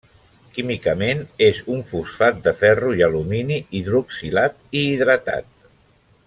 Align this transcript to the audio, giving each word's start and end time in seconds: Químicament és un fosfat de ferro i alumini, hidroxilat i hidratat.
Químicament 0.53 1.19
és 1.47 1.59
un 1.75 1.83
fosfat 1.89 2.41
de 2.47 2.55
ferro 2.63 2.95
i 3.01 3.05
alumini, 3.09 3.61
hidroxilat 3.81 4.59
i 4.81 4.83
hidratat. 4.87 5.55